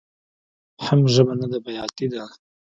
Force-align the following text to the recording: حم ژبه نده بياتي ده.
حم 0.85 1.01
ژبه 1.13 1.33
نده 1.39 1.59
بياتي 1.65 2.05
ده. 2.11 2.23